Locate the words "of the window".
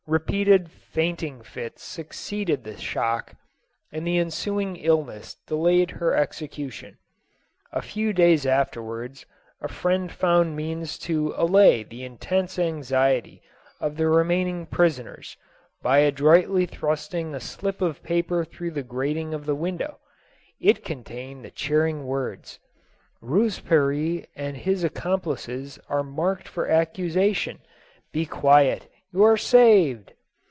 19.33-19.99